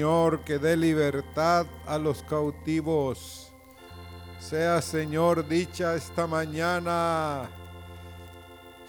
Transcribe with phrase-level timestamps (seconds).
[0.00, 3.52] Señor, que dé libertad a los cautivos.
[4.38, 7.50] Sea, Señor, dicha esta mañana.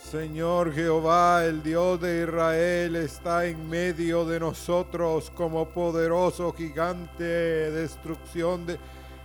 [0.01, 8.65] Señor Jehová, el Dios de Israel, está en medio de nosotros como poderoso gigante, destrucción
[8.65, 8.79] de,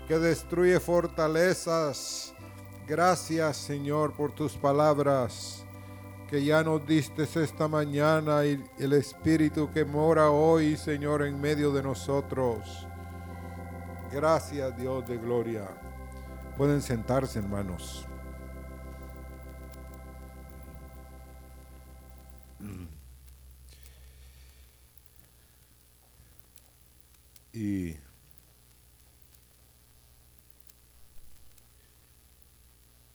[0.09, 2.34] que destruye fortalezas.
[2.89, 5.65] Gracias, Señor, por tus palabras
[6.29, 11.72] que ya nos diste esta mañana y el Espíritu que mora hoy, Señor, en medio
[11.72, 12.86] de nosotros.
[14.12, 15.68] Gracias, Dios de gloria.
[16.57, 18.07] Pueden sentarse, hermanos.
[27.52, 27.96] Y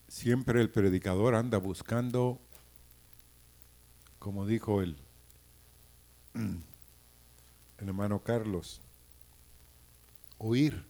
[0.07, 2.41] siempre el predicador anda buscando
[4.21, 4.95] como dijo el,
[7.79, 8.79] hermano Carlos,
[10.37, 10.85] oír,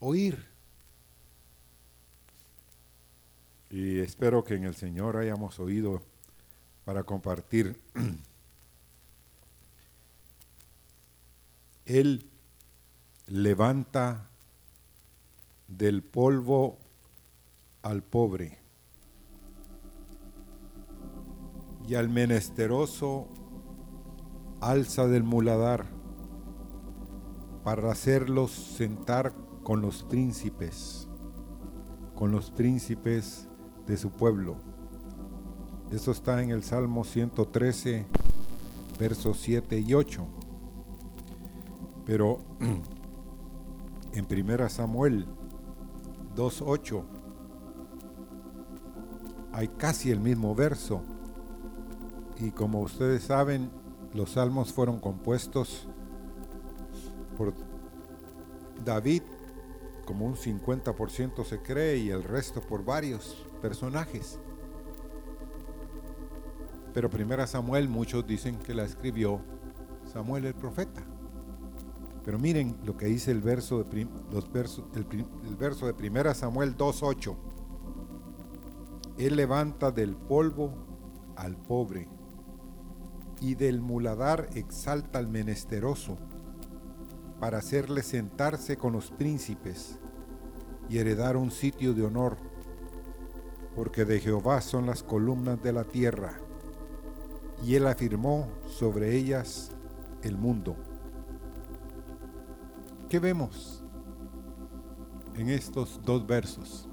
[0.00, 0.42] oír.
[3.68, 6.02] Y espero que en el Señor hayamos oído
[6.86, 7.78] para compartir.
[11.84, 12.26] Él
[13.26, 14.30] levanta
[15.68, 16.78] del polvo
[17.82, 18.63] al pobre
[21.86, 23.28] y al menesteroso
[24.60, 25.86] alza del muladar
[27.62, 31.08] para hacerlos sentar con los príncipes,
[32.14, 33.48] con los príncipes
[33.86, 34.56] de su pueblo.
[35.90, 38.06] Eso está en el Salmo 113,
[38.98, 40.26] versos 7 y 8.
[42.06, 42.38] Pero
[44.12, 45.26] en 1 Samuel
[46.34, 47.04] 2.8
[49.52, 51.02] hay casi el mismo verso
[52.38, 53.70] y como ustedes saben,
[54.12, 55.86] los salmos fueron compuestos
[57.36, 57.52] por
[58.84, 59.22] David,
[60.04, 64.38] como un 50% se cree, y el resto por varios personajes.
[66.92, 69.40] Pero primera Samuel, muchos dicen que la escribió
[70.12, 71.02] Samuel el profeta.
[72.24, 74.48] Pero miren lo que dice el verso de, los
[74.94, 77.36] el verso de primera Samuel 2.8.
[79.18, 80.72] Él levanta del polvo
[81.36, 82.08] al pobre
[83.44, 86.16] y del muladar exalta al menesteroso,
[87.38, 89.98] para hacerle sentarse con los príncipes
[90.88, 92.38] y heredar un sitio de honor,
[93.76, 96.40] porque de Jehová son las columnas de la tierra,
[97.62, 99.72] y él afirmó sobre ellas
[100.22, 100.74] el mundo.
[103.10, 103.84] ¿Qué vemos
[105.34, 106.88] en estos dos versos?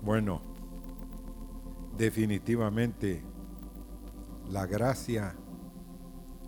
[0.00, 0.40] Bueno,
[1.98, 3.22] definitivamente
[4.50, 5.36] la gracia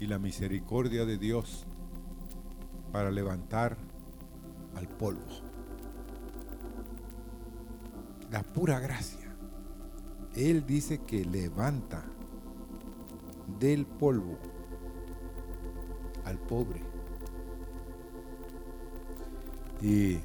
[0.01, 1.65] y la misericordia de Dios
[2.91, 3.77] para levantar
[4.75, 5.23] al polvo.
[8.31, 9.37] La pura gracia.
[10.35, 12.03] Él dice que levanta
[13.61, 14.37] del polvo
[16.25, 16.83] al pobre.
[19.81, 20.19] Y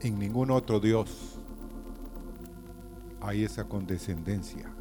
[0.00, 1.38] en ningún otro Dios
[3.20, 4.71] hay esa condescendencia.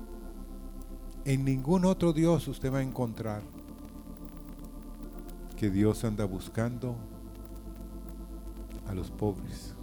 [1.23, 3.43] En ningún otro Dios usted va a encontrar
[5.55, 6.95] que Dios anda buscando
[8.87, 9.75] a los pobres,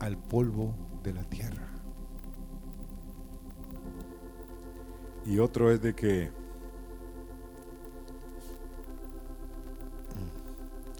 [0.00, 1.68] al polvo de la tierra.
[5.24, 6.30] Y otro es de que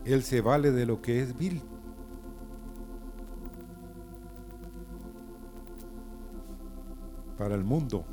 [0.05, 1.61] Él se vale de lo que es vil
[7.47, 8.05] para el mundo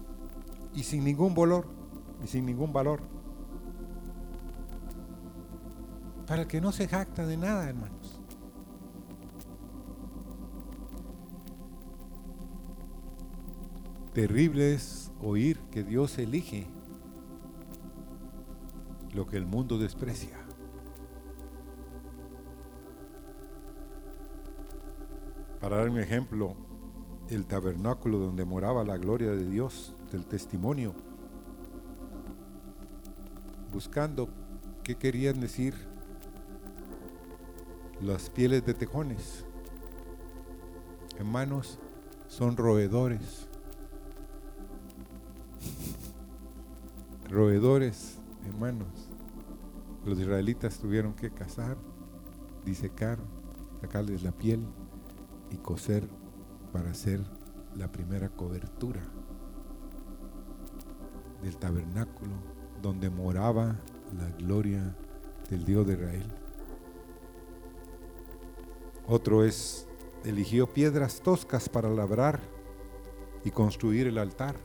[0.75, 1.65] y sin ningún valor
[2.23, 3.01] y sin ningún valor.
[6.27, 8.21] Para el que no se jacta de nada, hermanos.
[14.13, 16.67] Terrible es oír que Dios elige
[19.15, 20.37] lo que el mundo desprecia.
[25.59, 26.55] Para dar un ejemplo,
[27.29, 30.93] el tabernáculo donde moraba la gloria de Dios, del testimonio,
[33.71, 34.29] buscando
[34.83, 35.73] qué querían decir
[38.01, 39.45] las pieles de tejones.
[41.17, 41.79] Hermanos,
[42.27, 43.47] son roedores.
[47.33, 48.87] roedores, hermanos.
[50.05, 51.77] Los israelitas tuvieron que cazar,
[52.63, 53.17] disecar,
[53.81, 54.63] sacarles la piel
[55.49, 56.07] y coser
[56.73, 57.21] para hacer
[57.75, 59.01] la primera cobertura
[61.43, 62.33] del tabernáculo
[62.81, 63.75] donde moraba
[64.17, 64.95] la gloria
[65.49, 66.27] del Dios de Israel.
[69.07, 69.87] Otro es,
[70.25, 72.39] eligió piedras toscas para labrar
[73.43, 74.55] y construir el altar.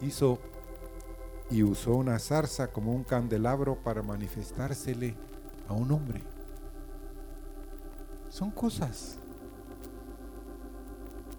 [0.00, 0.38] Hizo
[1.50, 5.14] y usó una zarza como un candelabro para manifestársele
[5.68, 6.31] a un hombre.
[8.32, 9.18] Son cosas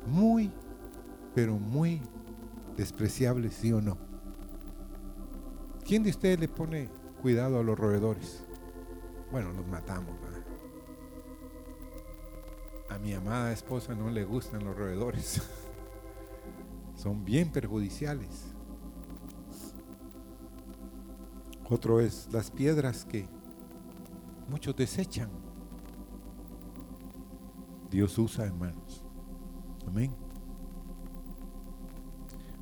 [0.05, 0.51] muy,
[1.33, 1.99] pero muy
[2.77, 3.97] despreciables, sí o no.
[5.83, 8.43] ¿Quién de ustedes le pone cuidado a los roedores?
[9.31, 10.13] Bueno, los matamos.
[12.89, 15.41] A mi amada esposa no le gustan los roedores.
[16.95, 18.53] Son bien perjudiciales.
[21.67, 23.25] Otro es las piedras que
[24.47, 25.52] muchos desechan.
[27.93, 29.03] Dios usa, hermanos.
[29.87, 30.11] Amén.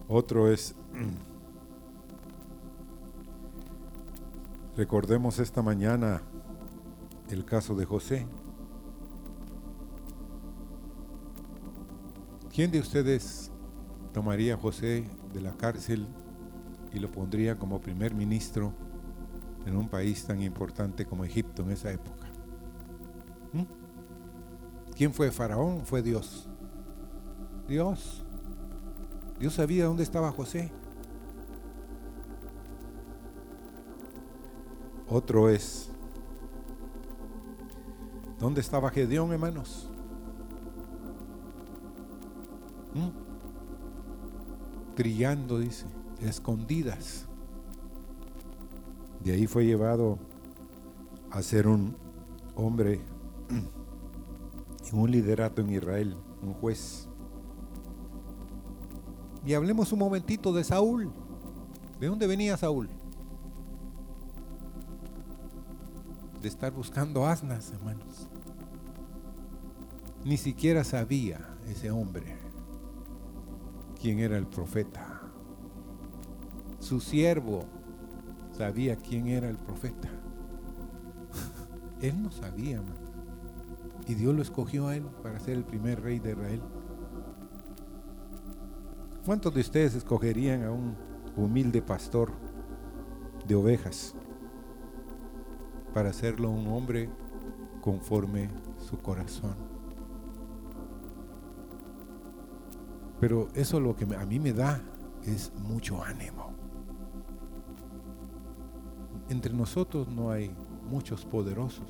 [0.10, 0.76] Otro es,
[4.76, 6.22] recordemos esta mañana
[7.30, 8.28] el caso de José.
[12.54, 13.52] ¿Quién de ustedes
[14.12, 16.08] tomaría a José de la cárcel
[16.92, 18.74] y lo pondría como primer ministro
[19.66, 22.21] en un país tan importante como Egipto en esa época.
[25.02, 25.84] ¿Quién fue Faraón?
[25.84, 26.48] Fue Dios.
[27.68, 28.24] Dios.
[29.40, 30.72] Dios sabía dónde estaba José.
[35.10, 35.90] Otro es,
[38.38, 39.90] ¿dónde estaba Gedeón, hermanos?
[42.94, 43.10] ¿Mm?
[44.94, 45.88] Trillando, dice,
[46.20, 47.26] escondidas.
[49.24, 50.20] De ahí fue llevado
[51.32, 51.98] a ser un
[52.54, 53.02] hombre
[54.94, 57.08] un liderato en Israel, un juez.
[59.46, 61.12] Y hablemos un momentito de Saúl.
[62.00, 62.90] ¿De dónde venía Saúl?
[66.42, 68.28] De estar buscando asnas, hermanos.
[70.24, 72.38] Ni siquiera sabía ese hombre
[74.00, 75.22] quién era el profeta.
[76.80, 77.66] Su siervo
[78.58, 80.10] sabía quién era el profeta.
[82.02, 82.82] él no sabía,
[84.08, 86.62] Y Dios lo escogió a él para ser el primer rey de Israel.
[89.26, 90.96] ¿Cuántos de ustedes escogerían a un
[91.36, 92.32] humilde pastor
[93.48, 94.16] de ovejas
[95.94, 97.10] para hacerlo un hombre
[97.82, 99.56] conforme su corazón?
[103.20, 104.82] Pero eso lo que a mí me da
[105.24, 106.52] es mucho ánimo
[109.32, 110.54] entre nosotros no hay
[110.90, 111.88] muchos poderosos.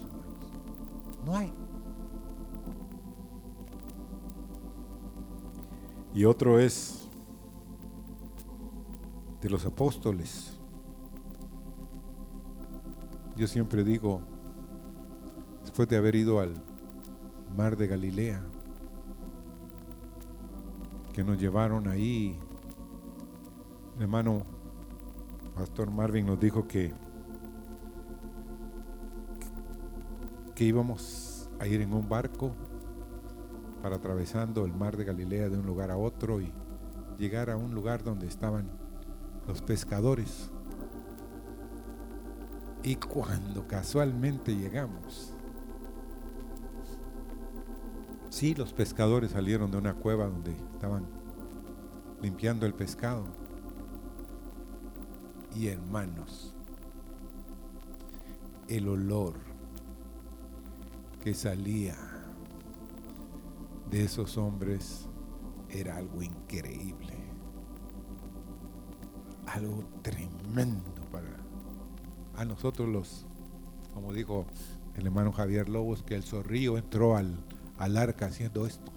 [1.25, 1.51] No hay.
[6.13, 7.07] Y otro es
[9.41, 10.57] de los apóstoles.
[13.37, 14.21] Yo siempre digo,
[15.61, 16.53] después de haber ido al
[17.55, 18.43] mar de Galilea,
[21.13, 22.37] que nos llevaron ahí,
[23.95, 24.43] el hermano
[25.55, 26.93] Pastor Marvin nos dijo que
[30.57, 32.51] íbamos a ir en un barco
[33.81, 36.51] para atravesando el mar de Galilea de un lugar a otro y
[37.17, 38.69] llegar a un lugar donde estaban
[39.47, 40.49] los pescadores.
[42.83, 45.33] Y cuando casualmente llegamos,
[48.29, 51.05] sí, los pescadores salieron de una cueva donde estaban
[52.21, 53.25] limpiando el pescado.
[55.55, 56.55] Y hermanos,
[58.67, 59.35] el olor
[61.23, 62.10] que salía
[63.91, 65.07] de esos hombres
[65.69, 67.13] era algo increíble,
[69.47, 71.27] algo tremendo para
[72.35, 73.25] a nosotros los,
[73.93, 74.45] como dijo
[74.95, 77.35] el hermano Javier Lobos, que el zorrillo entró al,
[77.77, 78.91] al arca haciendo esto,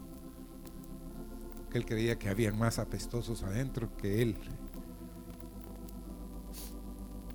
[1.71, 4.37] que él creía que había más apestosos adentro que él.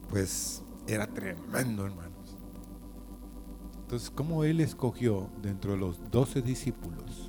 [0.10, 2.10] Pues era tremendo, hermano.
[3.82, 7.29] Entonces, ¿cómo Él escogió dentro de los doce discípulos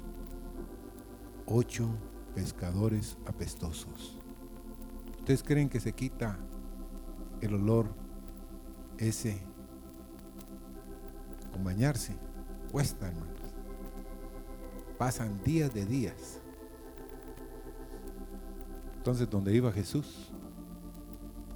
[1.50, 1.88] ocho
[2.34, 4.16] pescadores apestosos?
[5.18, 6.38] ¿Ustedes creen que se quita
[7.40, 7.88] el olor
[8.98, 9.40] ese
[11.52, 12.16] con bañarse?
[12.70, 13.40] Cuesta, hermanos.
[14.96, 16.40] Pasan días de días.
[18.96, 20.30] Entonces, donde iba Jesús,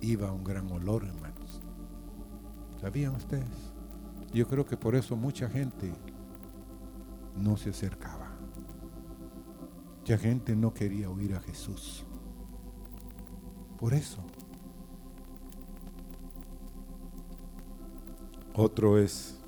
[0.00, 1.60] iba un gran olor, hermanos.
[2.80, 3.72] ¿Sabían ustedes?
[4.32, 5.92] Yo creo que por eso mucha gente
[7.36, 8.23] no se acercaba.
[10.04, 12.04] Mucha gente no quería oír a Jesús.
[13.78, 14.23] por eso.
[18.52, 19.40] Otro es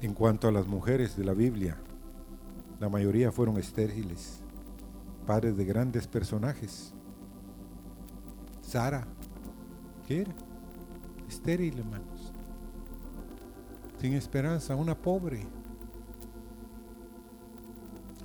[0.00, 1.76] en cuanto a las mujeres de la Biblia.
[2.78, 4.38] La mayoría fueron estériles,
[5.26, 6.94] padres de grandes personajes.
[8.62, 9.08] Sara,
[10.06, 10.34] ¿qué era?
[11.28, 12.32] Estéril, hermanos.
[14.00, 15.59] Sin esperanza, una pobre.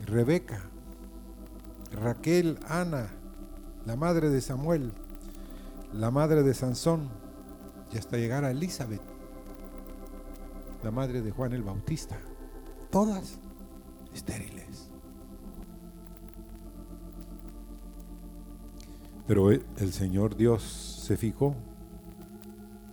[0.06, 0.62] Rebeca,
[1.92, 3.10] Raquel, Ana,
[3.86, 4.94] la madre de Samuel,
[5.94, 7.10] la madre de Sansón,
[7.92, 9.02] y hasta llegar a Elizabeth,
[10.84, 12.18] la madre de Juan el Bautista.
[12.92, 13.40] Todas
[14.14, 14.90] estériles.
[19.28, 20.62] Pero el Señor Dios
[21.06, 21.56] se fijó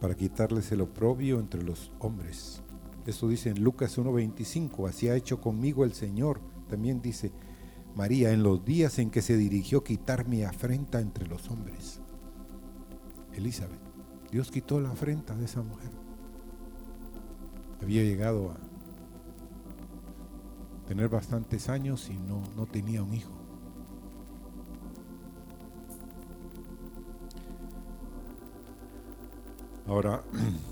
[0.01, 2.63] para quitarles el oprobio entre los hombres.
[3.07, 6.41] Eso dice en Lucas 1.25, así ha hecho conmigo el Señor.
[6.73, 7.31] También dice
[7.95, 12.01] María, en los días en que se dirigió quitar mi afrenta entre los hombres.
[13.35, 13.79] Elizabeth,
[14.31, 15.91] Dios quitó la afrenta de esa mujer.
[17.83, 18.57] Había llegado a
[20.89, 23.33] tener bastantes años y no, no tenía un hijo.
[29.87, 30.23] Ahora,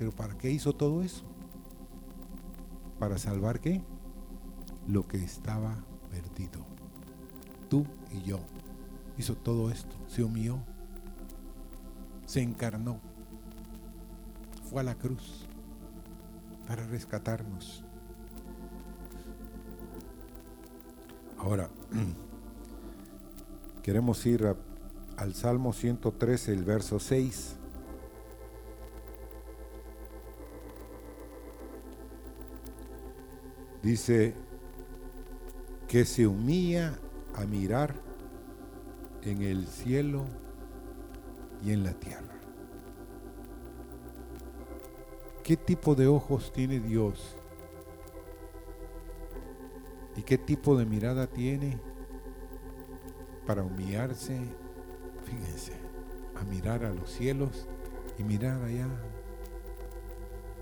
[0.00, 1.24] Pero ¿para qué hizo todo eso?
[2.98, 3.82] ¿Para salvar qué?
[4.88, 5.76] Lo que estaba
[6.10, 6.64] perdido.
[7.68, 8.40] Tú y yo.
[9.18, 9.94] Hizo todo esto.
[10.08, 10.56] Se humilló.
[12.24, 12.98] Se encarnó.
[14.70, 15.46] Fue a la cruz
[16.66, 17.84] para rescatarnos.
[21.36, 21.68] Ahora,
[23.82, 24.56] queremos ir
[25.18, 27.59] al Salmo 113, el verso 6.
[33.82, 34.34] Dice
[35.88, 36.98] que se humilla
[37.34, 37.94] a mirar
[39.22, 40.24] en el cielo
[41.64, 42.34] y en la tierra.
[45.42, 47.36] ¿Qué tipo de ojos tiene Dios?
[50.16, 51.80] ¿Y qué tipo de mirada tiene
[53.46, 54.40] para humillarse
[55.30, 55.72] fíjense,
[56.36, 57.66] a mirar a los cielos
[58.18, 58.88] y mirar allá.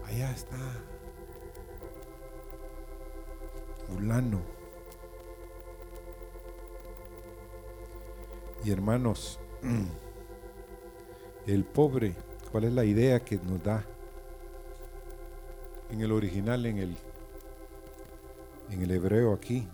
[0.04, 0.56] Allá está
[8.64, 9.38] Y hermanos,
[11.47, 12.14] el pobre,
[12.50, 13.85] ¿cuál es la idea que nos da?
[15.90, 16.97] En el original, en el,
[18.71, 19.66] en el hebreo aquí,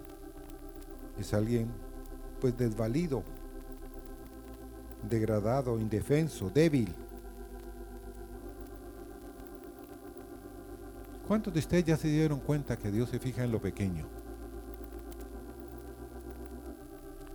[1.18, 1.71] es alguien
[2.40, 3.25] pues desvalido,
[5.09, 6.94] degradado, indefenso, débil.
[11.26, 14.07] ¿Cuántos de ustedes ya se dieron cuenta que Dios se fija en lo pequeño?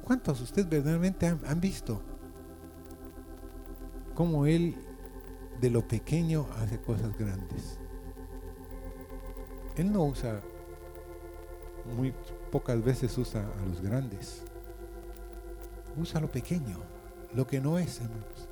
[0.03, 2.01] ¿Cuántos de ustedes verdaderamente han, visto
[4.15, 4.75] cómo Él
[5.62, 7.77] de lo pequeño hace cosas grandes?
[9.75, 10.41] Él no usa,
[11.96, 12.13] muy
[12.51, 14.43] pocas veces usa a los grandes,
[15.98, 16.77] usa lo pequeño
[17.34, 18.48] lo que no es, hermanos.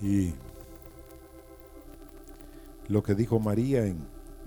[0.00, 0.34] Y
[2.90, 3.98] lo que dijo María en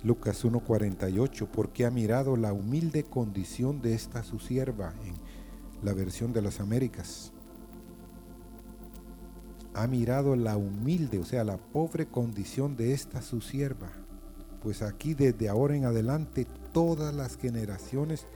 [0.04, 5.14] Lucas 1.48, porque ha mirado la humilde condición de esta su sierva en
[5.82, 7.32] la versión de las Américas.
[9.74, 13.94] Ha mirado la humilde, o sea, la pobre condición de esta su sierva.
[14.62, 18.28] Pues aquí desde ahora en adelante todas las generaciones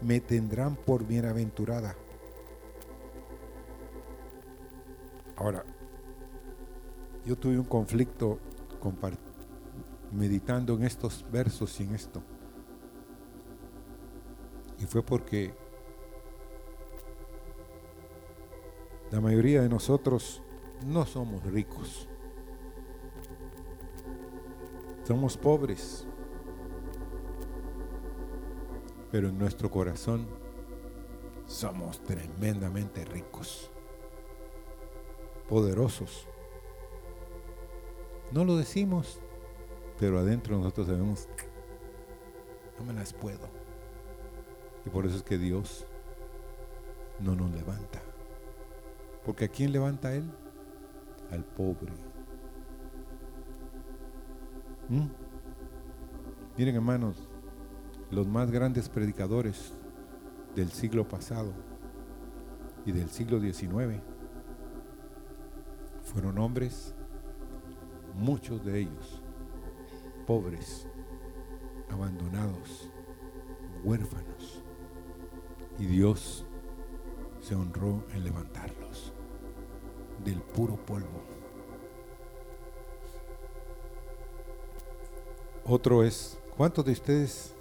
[0.00, 1.96] me tendrán por bienaventurada.
[5.34, 5.64] Ahora,
[7.26, 8.38] yo tuve un conflicto
[10.16, 12.22] meditando en estos versos y en esto.
[14.78, 15.54] Y fue porque
[19.10, 20.42] la mayoría de nosotros
[20.84, 22.08] no somos ricos.
[25.04, 26.06] Somos pobres
[29.16, 30.26] pero en nuestro corazón
[31.46, 33.70] somos tremendamente ricos,
[35.48, 36.26] poderosos.
[38.30, 39.20] No lo decimos,
[39.98, 41.28] pero adentro nosotros sabemos,
[42.78, 43.48] no me las puedo.
[44.84, 45.86] Y por eso es que Dios
[47.20, 48.00] no nos levanta.
[49.24, 50.24] Porque ¿a quién levanta Él?
[51.30, 51.92] Al pobre.
[54.88, 55.06] ¿Mm?
[56.56, 57.28] Miren hermanos,
[58.10, 59.72] los más grandes predicadores
[60.54, 61.52] del siglo pasado
[62.84, 64.00] y del siglo XIX
[66.02, 66.94] fueron hombres,
[68.14, 69.22] muchos de ellos,
[70.26, 70.86] pobres,
[71.90, 72.90] abandonados,
[73.84, 74.62] huérfanos.
[75.78, 76.44] Y Dios
[77.40, 79.12] se honró en levantarlos
[80.24, 81.22] del puro polvo.
[85.64, 87.54] Otro es, ¿cuántos de ustedes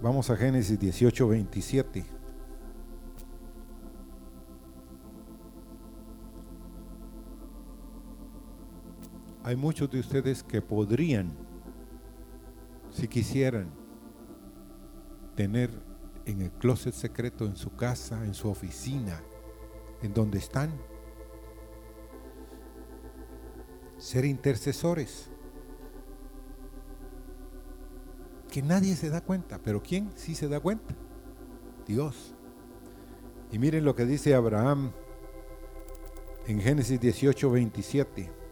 [0.00, 2.13] vamos a Génesis 18, 27?
[9.44, 11.30] Hay muchos de ustedes que podrían,
[12.90, 13.68] si quisieran,
[15.34, 15.70] tener
[16.24, 19.20] en el closet secreto, en su casa, en su oficina,
[20.00, 20.72] en donde están,
[23.98, 25.28] ser intercesores.
[28.50, 30.94] Que nadie se da cuenta, pero ¿quién sí se da cuenta?
[31.86, 32.34] Dios.
[33.52, 34.90] Y miren lo que dice Abraham
[36.46, 38.43] en Génesis 18, 27.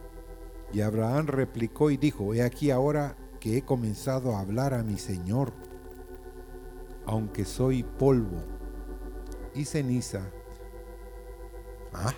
[0.72, 4.98] Y Abraham replicó y dijo, he aquí ahora que he comenzado a hablar a mi
[4.98, 5.52] Señor,
[7.04, 8.42] aunque soy polvo
[9.54, 10.22] y ceniza.
[11.92, 12.14] ¿Ah?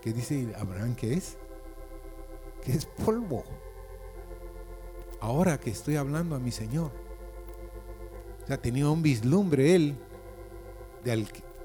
[0.00, 1.36] ¿Qué dice Abraham que es?
[2.62, 3.44] Que es polvo.
[5.20, 6.90] Ahora que estoy hablando a mi Señor.
[8.42, 9.96] O sea, tenía un vislumbre él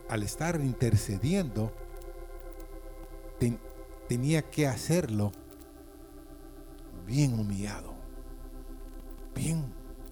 [0.10, 1.72] al estar intercediendo
[4.08, 5.32] tenía que hacerlo
[7.08, 7.96] bien humillado.
[9.34, 9.64] Bien,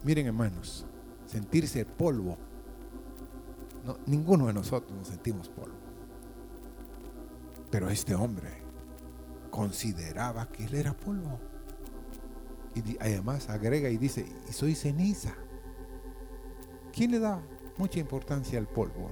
[0.02, 0.86] miren hermanos,
[1.26, 2.38] sentirse polvo.
[3.84, 5.76] No, ninguno de nosotros nos sentimos polvo.
[7.70, 8.62] Pero este hombre
[9.50, 11.38] consideraba que él era polvo.
[12.74, 15.34] Y además agrega y dice, y soy ceniza.
[16.92, 17.42] ¿Quién le da
[17.76, 19.10] mucha importancia al polvo?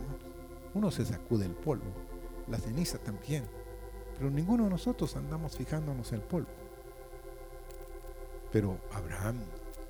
[0.74, 1.92] Uno se sacude el polvo,
[2.48, 3.44] la ceniza también.
[4.16, 6.63] Pero ninguno de nosotros andamos fijándonos en el polvo.
[8.54, 9.40] Pero Abraham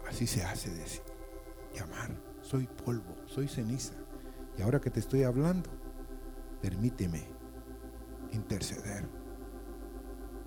[0.09, 1.03] así se hace decir,
[1.74, 3.92] llamar, soy polvo, soy ceniza.
[4.57, 5.68] Y ahora que te estoy hablando,
[6.62, 7.29] permíteme
[8.33, 9.07] interceder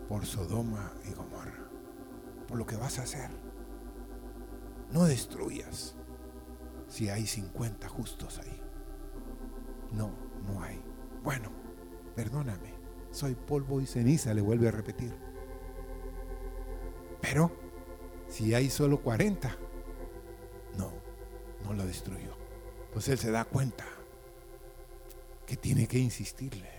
[0.10, 1.70] por Sodoma y Gomorra,
[2.48, 3.30] por lo que vas a hacer.
[4.92, 5.96] No destruyas
[6.88, 8.60] si hay 50 justos ahí.
[9.92, 10.10] No,
[10.48, 10.82] no hay.
[11.24, 11.52] Bueno,
[12.16, 12.74] perdóname
[13.12, 15.14] soy polvo y ceniza, le vuelve a repetir.
[17.22, 17.67] Pero
[18.38, 19.50] si hay solo 40,
[20.78, 20.92] no,
[21.64, 22.38] no lo destruyó.
[22.86, 23.84] Entonces él se da cuenta
[25.48, 26.70] que tiene que insistirle.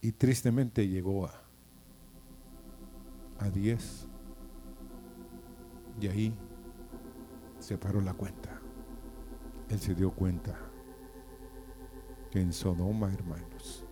[0.00, 1.40] Y tristemente llegó a,
[3.38, 4.08] a 10.
[6.00, 6.36] Y ahí
[7.60, 8.60] se paró la cuenta.
[9.68, 10.58] Él se dio cuenta
[12.32, 13.84] que en Sodoma, hermanos,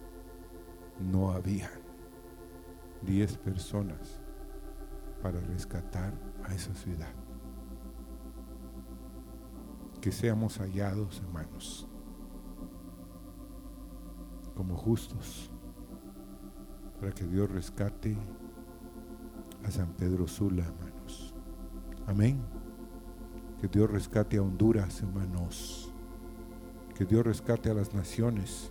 [0.98, 1.70] no había
[3.02, 4.25] 10 personas
[5.22, 6.12] para rescatar
[6.44, 7.12] a esa ciudad.
[10.00, 11.88] Que seamos hallados, hermanos,
[14.55, 15.50] como justos,
[17.00, 18.16] para que Dios rescate
[19.64, 21.35] a San Pedro Sula, hermanos.
[22.07, 22.40] Amén.
[23.61, 25.92] Que Dios rescate a Honduras, hermanos.
[26.94, 28.70] Que Dios rescate a las naciones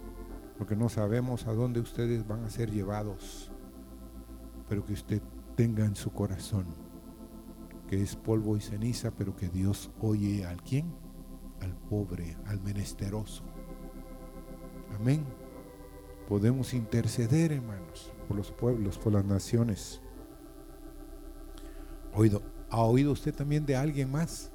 [0.58, 3.52] porque no sabemos a dónde ustedes van a ser llevados,
[4.70, 5.22] pero que usted
[5.56, 6.66] tenga en su corazón
[7.88, 10.94] que es polvo y ceniza, pero que Dios oye al quién,
[11.62, 13.44] al pobre, al menesteroso.
[14.96, 15.24] Amén.
[16.28, 20.02] Podemos interceder, hermanos, por los pueblos, por las naciones.
[22.70, 24.52] ¿Ha oído usted también de alguien más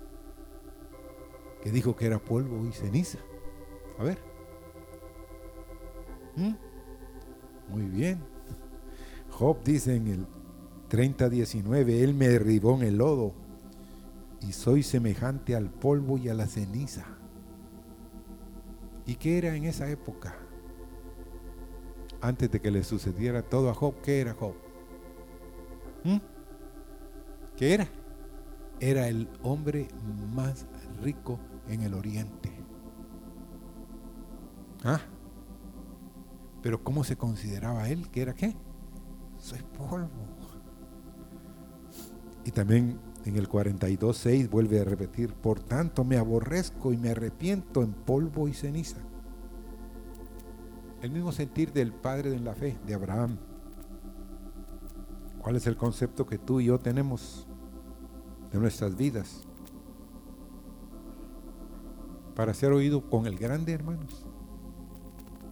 [1.62, 3.18] que dijo que era polvo y ceniza?
[3.98, 4.18] A ver.
[6.36, 6.54] ¿Mm?
[7.68, 8.18] Muy bien.
[9.30, 10.26] Job dice en el
[10.90, 13.32] 30:19, Él me derribó en el lodo
[14.40, 17.04] y soy semejante al polvo y a la ceniza.
[19.06, 20.34] ¿Y qué era en esa época?
[22.20, 24.54] Antes de que le sucediera todo a Job, ¿qué era Job?
[26.04, 26.18] ¿Mm?
[27.56, 27.86] ¿Qué era?
[28.80, 29.88] Era el hombre
[30.34, 30.66] más
[31.02, 32.50] rico en el oriente.
[34.84, 35.00] ¿Ah?
[36.62, 38.10] Pero ¿cómo se consideraba él?
[38.10, 38.56] ¿Que era qué?
[39.38, 40.39] Soy polvo.
[42.44, 47.82] Y también En el 42.6 vuelve a repetir, por tanto me aborrezco y me arrepiento
[47.82, 48.96] en polvo y ceniza.
[51.02, 53.36] El mismo sentir del Padre en la fe, de Abraham.
[55.40, 57.46] ¿Cuál es el concepto que tú y yo tenemos
[58.50, 59.42] de nuestras vidas?
[62.34, 64.26] Para ser oído con el grande, hermanos,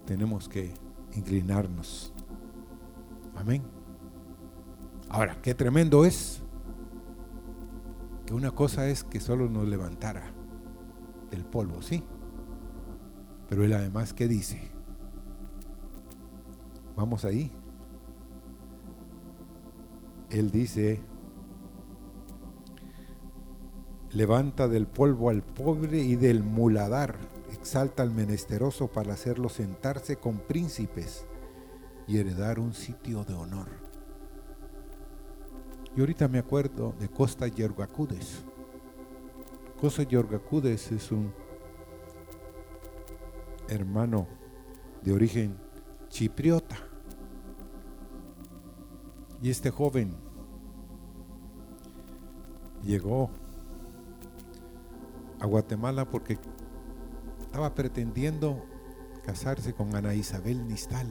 [0.06, 0.72] tenemos que
[1.14, 2.12] inclinarnos.
[3.36, 3.62] Amén.
[5.10, 6.42] Ahora, qué tremendo es
[8.28, 10.34] que una cosa es que solo nos levantara
[11.30, 12.04] del polvo, sí.
[13.48, 14.70] Pero él además, ¿qué dice?
[16.94, 17.50] Vamos ahí.
[20.28, 21.00] Él dice,
[24.10, 27.16] levanta del polvo al pobre y del muladar,
[27.50, 31.24] exalta al menesteroso para hacerlo sentarse con príncipes
[32.06, 33.87] y heredar un sitio de honor.
[35.98, 38.44] Y ahorita me acuerdo de Costa Yergacudes.
[39.80, 41.32] Costa Yergacudes es un
[43.68, 44.28] hermano
[45.02, 45.58] de origen
[46.08, 46.76] chipriota.
[49.42, 50.14] Y este joven
[52.84, 53.30] llegó
[55.40, 56.38] a Guatemala porque
[57.40, 58.64] estaba pretendiendo
[59.24, 61.08] casarse con Ana Isabel Nistal,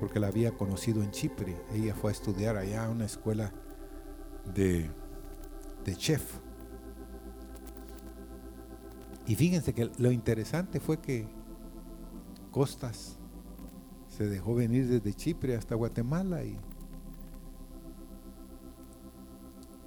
[0.00, 1.54] porque la había conocido en Chipre.
[1.72, 3.52] Ella fue a estudiar allá a una escuela
[4.54, 4.90] de,
[5.96, 6.38] chef.
[9.26, 11.26] Y fíjense que lo interesante fue que
[12.50, 13.18] Costas
[14.08, 16.58] se dejó venir desde Chipre hasta Guatemala y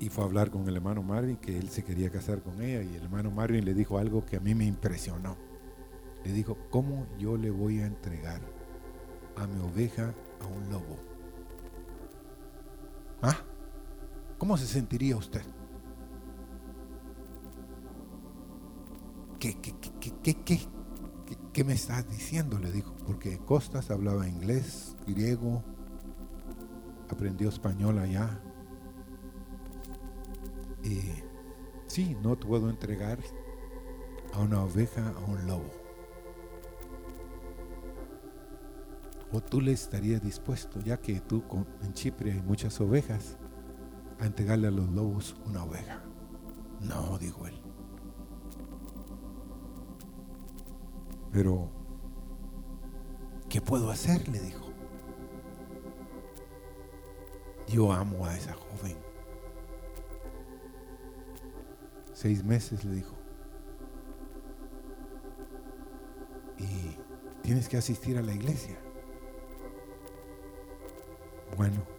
[0.01, 2.81] y fue a hablar con el hermano Marvin que él se quería casar con ella
[2.81, 5.37] y el hermano Marvin le dijo algo que a mí me impresionó.
[6.25, 8.41] Le dijo, ¿cómo yo le voy a entregar
[9.35, 10.97] a mi oveja a un lobo?
[13.21, 13.37] ¿Ah?
[14.41, 15.43] ¿Cómo se sentiría usted?
[19.37, 22.57] ¿Qué, me estás diciendo?
[22.57, 25.63] Le dijo, porque Costas hablaba inglés, griego,
[27.07, 28.41] aprendió español allá,
[30.83, 31.01] y
[31.85, 33.19] sí, no puedo entregar
[34.33, 35.69] a una oveja a un lobo.
[39.31, 41.43] O tú le estarías dispuesto, ya que tú
[41.83, 43.37] en Chipre hay muchas ovejas,
[44.21, 46.01] a entregarle a los lobos una oveja.
[46.79, 47.59] No, dijo él.
[51.31, 51.69] Pero,
[53.49, 54.27] ¿qué puedo hacer?
[54.29, 54.67] Le dijo.
[57.67, 58.97] Yo amo a esa joven.
[62.13, 63.15] Seis meses, le dijo.
[66.59, 66.95] Y
[67.41, 68.77] tienes que asistir a la iglesia.
[71.57, 71.90] Bueno,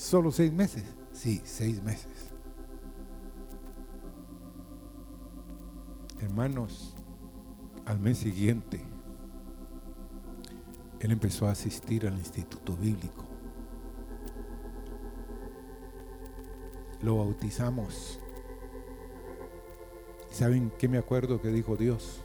[0.00, 0.84] solo seis meses.
[1.12, 2.32] Sí, seis meses.
[6.20, 6.94] Hermanos,
[7.84, 8.80] al mes siguiente,
[11.00, 13.24] él empezó a asistir al instituto bíblico.
[17.02, 18.20] Lo bautizamos
[20.30, 22.20] ¿Saben qué me acuerdo que dijo Dios?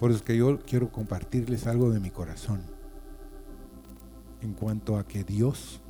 [0.00, 2.62] Por eso es que yo quiero compartirles algo de mi corazón.
[4.40, 5.80] En cuanto a que Dios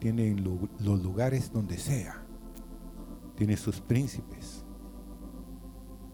[0.00, 2.24] tiene en los lugares donde sea,
[3.36, 4.64] tiene sus príncipes.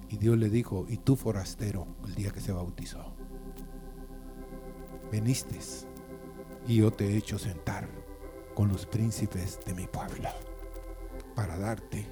[0.08, 3.14] Y Dios le dijo, y tú forastero, el día que se bautizó,
[5.10, 5.58] veniste
[6.66, 7.88] y yo te he hecho sentar
[8.54, 10.28] con los príncipes de mi pueblo
[11.34, 12.06] para darte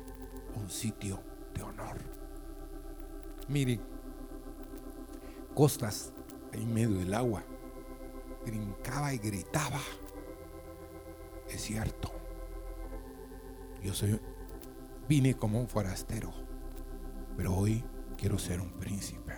[0.57, 1.21] un sitio
[1.55, 1.99] de honor.
[3.49, 3.81] Miren,
[5.55, 6.13] Costas
[6.53, 7.45] en medio del agua
[8.45, 9.79] brincaba y gritaba.
[11.49, 12.11] Es cierto,
[13.83, 14.19] yo soy,
[15.09, 16.33] vine como un forastero,
[17.37, 17.85] pero hoy
[18.17, 19.35] quiero ser un príncipe.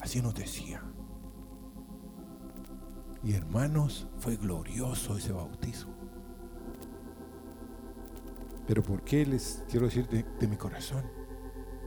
[0.00, 0.82] Así nos decía.
[3.22, 5.88] Y hermanos, fue glorioso ese bautizo.
[8.66, 11.04] Pero ¿por qué les quiero decir de, mi corazón?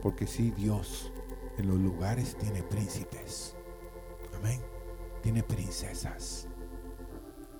[0.02, 1.12] Porque sí, Dios
[1.58, 3.56] en los lugares tiene príncipes.
[4.36, 4.60] Amén.
[5.22, 6.48] Tiene princesas.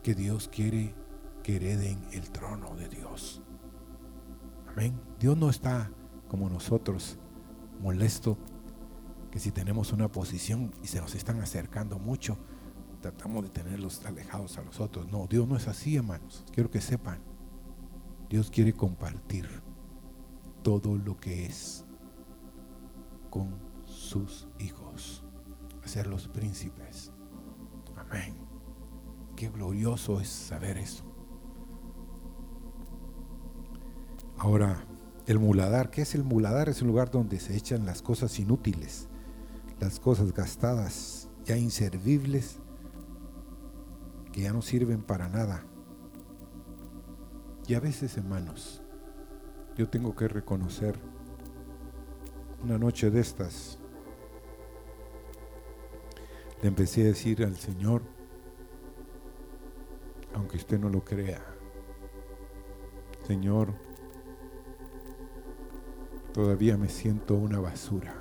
[0.02, 0.94] Que Dios quiere
[1.48, 3.40] que hereden el trono de Dios.
[4.68, 5.00] Amén.
[5.18, 5.90] Dios no está
[6.28, 7.18] como nosotros
[7.80, 8.36] molesto
[9.30, 12.36] que si tenemos una posición y se nos están acercando mucho,
[13.00, 15.10] tratamos de tenerlos alejados a los otros.
[15.10, 16.44] No, Dios no es así, hermanos.
[16.52, 17.18] Quiero que sepan.
[18.28, 19.48] Dios quiere compartir
[20.62, 21.86] todo lo que es
[23.30, 25.24] con sus hijos,
[25.82, 27.10] hacerlos príncipes.
[27.96, 28.36] Amén.
[29.34, 31.07] Qué glorioso es saber eso.
[34.38, 34.84] Ahora,
[35.26, 36.68] el muladar, ¿qué es el muladar?
[36.68, 39.08] Es un lugar donde se echan las cosas inútiles,
[39.80, 42.60] las cosas gastadas, ya inservibles,
[44.32, 45.64] que ya no sirven para nada.
[47.66, 48.80] Y a veces, hermanos,
[49.76, 51.00] yo tengo que reconocer
[52.62, 53.80] una noche de estas,
[56.62, 58.02] le empecé a decir al Señor,
[60.32, 61.44] aunque usted no lo crea,
[63.26, 63.87] Señor,
[66.38, 68.14] todavía me siento una basura,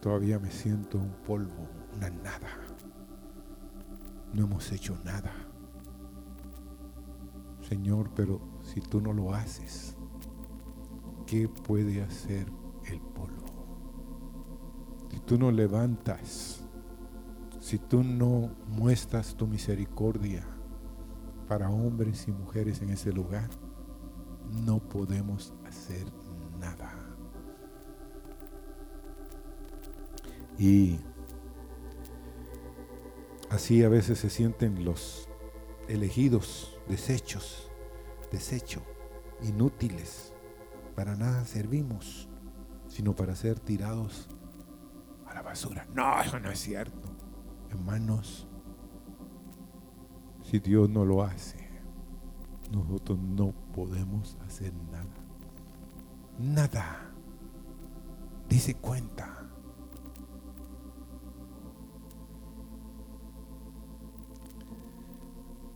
[0.00, 2.58] todavía me siento un polvo, una nada,
[4.32, 5.30] no hemos hecho nada.
[7.68, 9.96] Señor, pero si tú no lo haces,
[11.24, 12.50] ¿qué puede hacer
[12.86, 13.46] el polvo?
[15.08, 16.64] Si tú no levantas,
[17.60, 20.44] si tú no muestras tu misericordia
[21.46, 23.48] para hombres y mujeres en ese lugar,
[24.50, 26.06] no podemos hacer
[26.58, 26.92] nada.
[30.58, 30.98] Y
[33.50, 35.28] así a veces se sienten los
[35.88, 37.70] elegidos, desechos,
[38.30, 38.82] desecho,
[39.42, 40.32] inútiles.
[40.94, 42.28] Para nada servimos,
[42.86, 44.28] sino para ser tirados
[45.26, 45.86] a la basura.
[45.92, 47.08] No, eso no es cierto.
[47.70, 48.46] Hermanos,
[50.44, 51.63] si Dios no lo hace,
[52.72, 55.04] nosotros no podemos hacer nada.
[56.38, 57.10] Nada.
[58.48, 59.44] Dice cuenta.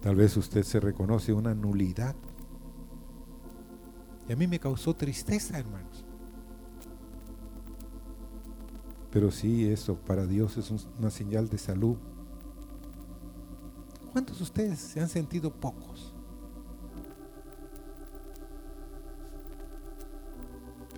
[0.01, 2.15] Tal vez usted se reconoce una nulidad.
[4.29, 6.05] Y a mí me causó tristeza, hermanos.
[9.11, 11.97] Pero sí, eso para Dios es una señal de salud.
[14.13, 16.15] ¿Cuántos de ustedes se han sentido pocos?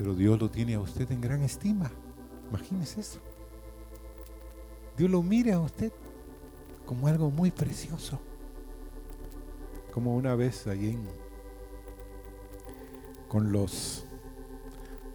[0.00, 1.90] Pero Dios lo tiene a usted en gran estima.
[2.48, 3.20] Imagínese eso.
[4.96, 5.92] Dios lo mire a usted
[6.86, 8.18] como algo muy precioso.
[9.92, 10.98] Como una vez allí
[13.28, 14.06] con los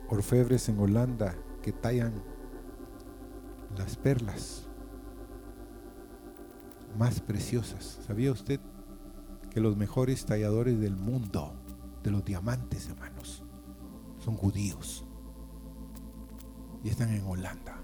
[0.08, 2.14] orfebres en Holanda que tallan
[3.76, 4.68] las perlas
[6.96, 8.02] más preciosas.
[8.06, 8.60] ¿Sabía usted
[9.50, 11.56] que los mejores talladores del mundo
[12.04, 13.45] de los diamantes, hermanos,
[14.26, 15.06] son judíos?
[16.84, 17.78] Y están en Holanda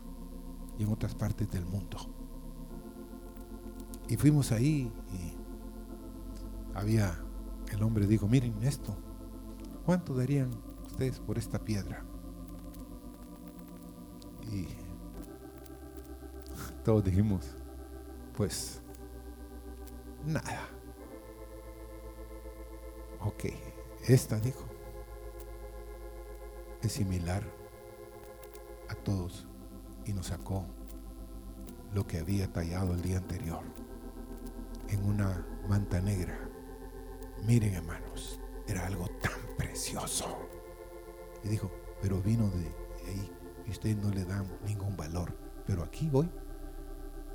[0.78, 1.98] y en otras partes del mundo.
[4.10, 5.34] Y fuimos ahí y
[6.74, 7.16] había,
[7.72, 8.96] el hombre dijo, miren esto,
[9.86, 10.50] ¿cuánto darían
[10.84, 12.04] ustedes por esta piedra?
[14.52, 14.68] Y
[16.84, 17.56] todos dijimos,
[18.36, 18.82] pues
[20.26, 20.68] nada.
[23.24, 23.46] Ok,
[24.08, 24.71] esta dijo,
[26.82, 27.44] es similar
[28.90, 29.48] a todos
[30.06, 30.66] y nos sacó
[31.94, 33.64] lo que había tallado el día anterior
[34.90, 36.38] en una manta negra.
[37.46, 40.50] Miren hermanos, era algo tan precioso.
[41.44, 42.68] Y dijo, pero vino de
[43.08, 43.32] ahí
[43.66, 45.36] y ustedes no le dan ningún valor.
[45.66, 46.30] Pero aquí voy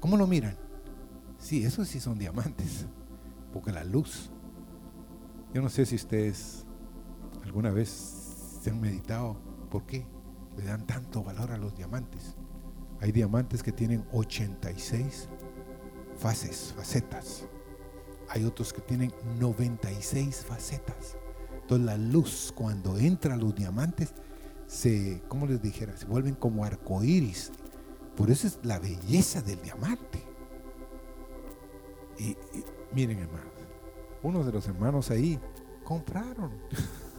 [0.00, 0.56] ¿Cómo lo miran?
[1.38, 2.86] Sí, esos sí son diamantes,
[3.52, 4.30] porque la luz.
[5.52, 6.64] Yo no sé si ustedes
[7.42, 7.88] alguna vez
[8.70, 9.36] han meditado
[9.70, 10.06] por qué
[10.56, 12.36] le dan tanto valor a los diamantes.
[13.00, 15.28] Hay diamantes que tienen 86
[16.18, 17.46] fases, facetas.
[18.28, 21.16] Hay otros que tienen 96 facetas.
[21.60, 24.14] Entonces la luz cuando entra los diamantes
[24.66, 25.96] se, ¿cómo les dijera?
[25.96, 27.52] Se vuelven como arcoíris
[28.16, 30.22] por eso es la belleza del diamante.
[32.18, 32.34] Y,
[32.92, 33.52] miren hermanos,
[34.22, 35.38] unos de los hermanos ahí
[35.84, 36.50] compraron.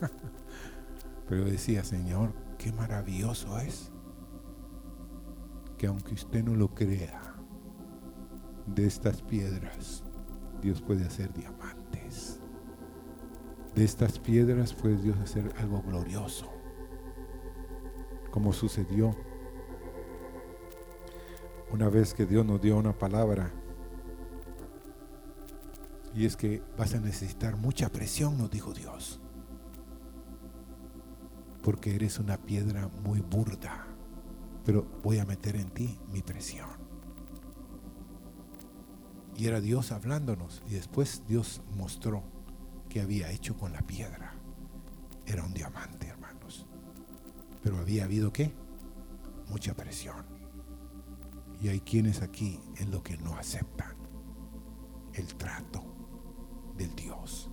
[1.27, 3.91] Pero decía, Señor, qué maravilloso es
[5.77, 7.35] que aunque usted no lo crea,
[8.67, 10.03] de estas piedras
[10.61, 12.39] Dios puede hacer diamantes.
[13.75, 16.51] De estas piedras puede Dios hacer algo glorioso,
[18.31, 19.15] como sucedió
[21.71, 23.51] una vez que Dios nos dio una palabra.
[26.15, 29.21] Y es que vas a necesitar mucha presión, nos dijo Dios.
[31.67, 33.85] Porque eres una piedra muy burda.
[34.63, 36.69] Pero voy a meter en ti mi presión.
[39.35, 40.63] Y era Dios hablándonos.
[40.69, 42.23] Y después Dios mostró
[42.87, 44.33] que había hecho con la piedra.
[45.25, 46.65] Era un diamante, hermanos.
[47.61, 48.53] Pero había habido qué?
[49.49, 50.25] Mucha presión.
[51.59, 53.93] Y hay quienes aquí en lo que no aceptan
[55.15, 55.83] el trato
[56.77, 57.51] del Dios,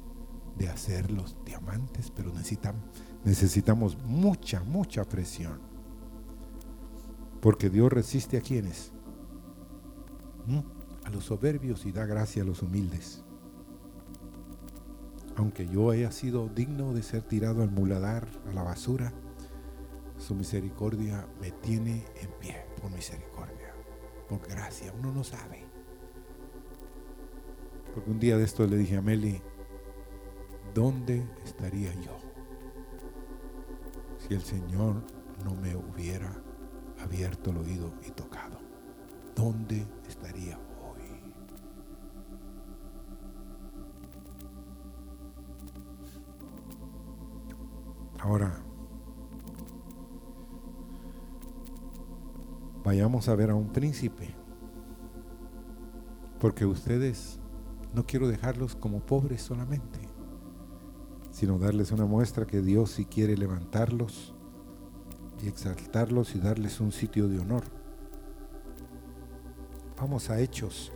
[0.57, 2.85] de hacer los diamantes, pero necesitamos,
[3.25, 5.59] necesitamos mucha, mucha presión.
[7.41, 8.93] Porque Dios resiste a quienes?
[10.47, 10.61] ¿Mm?
[11.05, 13.23] A los soberbios y da gracia a los humildes.
[15.37, 19.13] Aunque yo haya sido digno de ser tirado al muladar, a la basura,
[20.17, 23.75] su misericordia me tiene en pie por misericordia,
[24.29, 24.93] por gracia.
[24.99, 25.65] Uno no sabe.
[27.93, 29.41] Porque un día de esto le dije a Meli,
[30.73, 32.24] ¿dónde estaría yo
[34.27, 35.03] si el Señor
[35.45, 36.35] no me hubiera
[37.03, 38.59] abierto el oído y tocado?
[39.35, 41.03] ¿Dónde estaría hoy?
[48.19, 48.57] Ahora,
[52.83, 54.35] vayamos a ver a un príncipe,
[56.41, 57.39] porque ustedes
[57.93, 60.04] no quiero dejarlos como pobres solamente,
[61.35, 64.33] sino darles una muestra que Dios si quiere levantarlos
[65.43, 67.65] y exaltarlos y darles un sitio de honor.
[70.01, 70.93] Vamos a Hechos,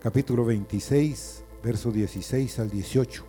[0.00, 3.26] capítulo 26, verso 16 al 18.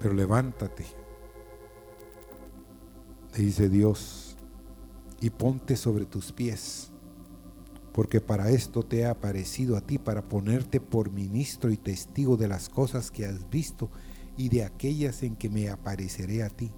[0.00, 0.84] Pero levántate,
[3.36, 4.36] le dice Dios,
[5.20, 6.90] y ponte sobre tus pies
[7.92, 12.48] porque para esto te he aparecido a ti, para ponerte por ministro y testigo de
[12.48, 13.90] las cosas que has visto
[14.40, 16.72] y de aquellas en que me apareceré a ti,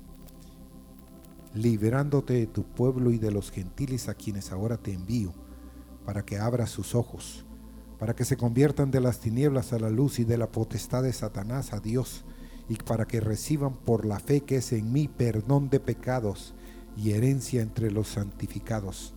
[1.55, 5.33] liberándote de tu pueblo y de los gentiles a quienes ahora te envío,
[6.05, 7.47] para que abras sus ojos,
[8.01, 11.13] para que se conviertan de las tinieblas a la luz y de la potestad de
[11.13, 12.25] Satanás a Dios,
[12.69, 16.55] y para que reciban por la fe que es en mí perdón de pecados
[16.97, 19.15] y herencia entre los santificados.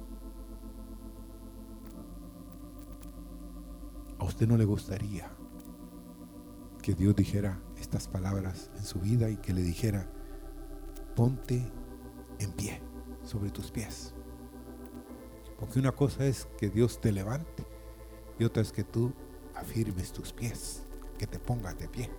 [4.19, 5.27] ¿A usted no le gustaría
[6.83, 10.07] que Dios dijera estas palabras en su vida y que le dijera,
[11.15, 11.63] ponte
[12.39, 12.81] en pie
[13.23, 14.15] sobre tus pies?
[15.59, 17.63] Porque una cosa es que Dios te levante
[18.39, 19.13] y otra es que tú
[19.53, 20.81] afirmes tus pies,
[21.19, 22.09] que te pongas de pie.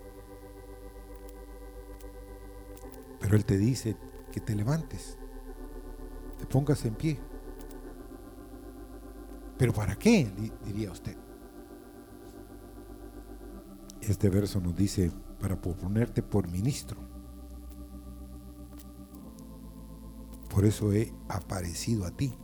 [3.18, 3.96] Pero Él te dice
[4.31, 5.18] que te levantes,
[6.38, 7.18] te pongas en pie.
[9.59, 10.31] ¿Pero para qué?
[10.64, 11.16] diría usted.
[14.00, 15.11] Este verso nos dice,
[15.47, 16.99] para ponerte por ministro.
[20.53, 22.35] Por eso he aparecido a ti.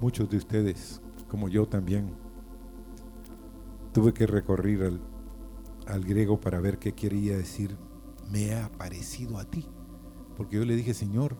[0.00, 2.16] Muchos de ustedes, como yo también,
[3.92, 5.00] tuve que recorrer al,
[5.86, 7.76] al griego para ver qué quería decir,
[8.28, 9.68] me he aparecido a ti.
[10.36, 11.36] Porque yo le dije, Señor,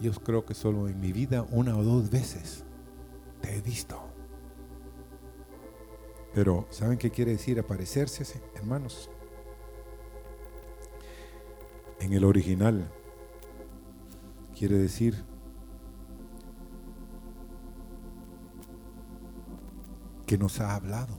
[0.00, 2.64] yo creo que solo en mi vida una o dos veces
[3.40, 4.11] te he visto.
[6.34, 9.10] Pero ¿saben qué quiere decir aparecerse, hermanos?
[12.00, 12.90] En el original
[14.56, 15.24] quiere decir
[20.26, 21.18] que nos ha hablado.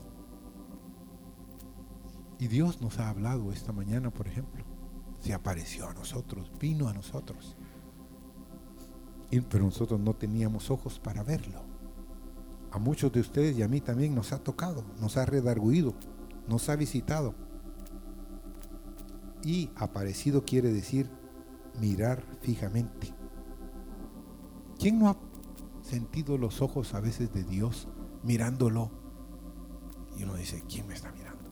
[2.40, 4.64] Y Dios nos ha hablado esta mañana, por ejemplo.
[5.20, 7.56] Se apareció a nosotros, vino a nosotros.
[9.48, 11.73] pero nosotros no teníamos ojos para verlo
[12.74, 15.94] a muchos de ustedes y a mí también nos ha tocado, nos ha redarguido,
[16.48, 17.32] nos ha visitado.
[19.44, 21.08] Y aparecido quiere decir
[21.80, 23.14] mirar fijamente.
[24.76, 25.16] ¿Quién no ha
[25.82, 27.86] sentido los ojos a veces de Dios
[28.24, 28.90] mirándolo?
[30.18, 31.50] Y uno dice, ¿quién me está mirando?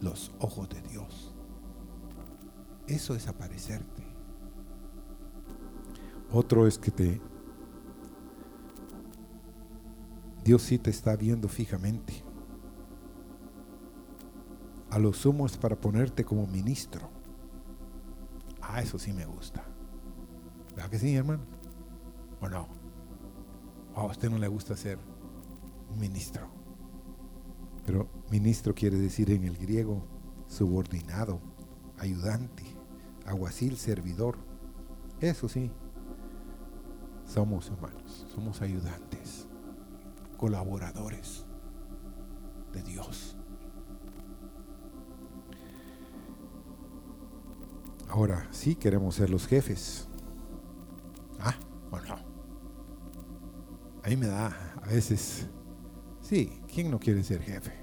[0.00, 1.34] Los ojos de Dios.
[2.86, 4.04] Eso es aparecerte.
[6.30, 7.20] Otro es que te
[10.50, 12.24] Dios sí te está viendo fijamente.
[14.90, 17.08] A lo sumo es para ponerte como ministro.
[18.60, 19.64] Ah, eso sí me gusta.
[20.74, 21.44] ¿Verdad que sí, hermano?
[22.40, 22.66] ¿O no?
[23.94, 24.98] a usted no le gusta ser
[25.88, 26.48] un ministro.
[27.86, 30.04] Pero ministro quiere decir en el griego
[30.48, 31.40] subordinado,
[31.96, 32.64] ayudante,
[33.24, 34.36] aguacil, servidor.
[35.20, 35.70] Eso sí,
[37.24, 39.46] somos hermanos, somos ayudantes
[40.40, 41.44] colaboradores
[42.72, 43.36] de Dios.
[48.08, 50.08] Ahora, sí queremos ser los jefes.
[51.40, 51.54] Ah,
[51.90, 52.16] bueno.
[54.02, 54.46] A mí me da
[54.82, 55.46] a veces,
[56.22, 57.74] sí, ¿quién no quiere ser jefe?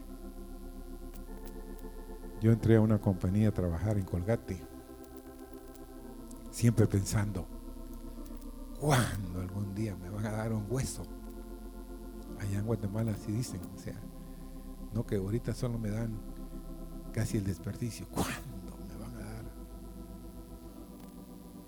[2.42, 4.60] Yo entré a una compañía a trabajar en Colgate,
[6.50, 7.48] siempre pensando,
[8.80, 11.06] ¿cuándo algún día me van a dar un hueso?
[12.40, 14.00] Allá en Guatemala así dicen, o sea,
[14.94, 16.18] no que ahorita solo me dan
[17.12, 18.08] casi el desperdicio.
[18.12, 19.46] ¿Cuándo me van a dar?